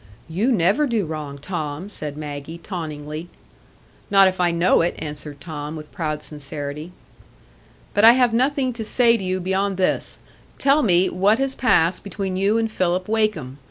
"You 0.27 0.51
never 0.51 0.87
do 0.87 1.05
wrong, 1.05 1.37
Tom," 1.37 1.87
said 1.87 2.17
Maggie, 2.17 2.57
tauntingly. 2.57 3.29
"Not 4.09 4.27
if 4.27 4.41
I 4.41 4.49
know 4.49 4.81
it," 4.81 4.95
answered 4.97 5.39
Tom, 5.39 5.75
with 5.75 5.91
proud 5.91 6.23
sincerity. 6.23 6.91
"But 7.93 8.03
I 8.03 8.13
have 8.13 8.33
nothing 8.33 8.73
to 8.73 8.83
say 8.83 9.15
to 9.15 9.23
you 9.23 9.39
beyond 9.39 9.77
this: 9.77 10.17
tell 10.57 10.81
me 10.81 11.07
what 11.07 11.37
has 11.37 11.53
passed 11.53 12.03
between 12.03 12.35
you 12.35 12.57
and 12.57 12.71
Philip 12.71 13.07
Wakem. 13.07 13.59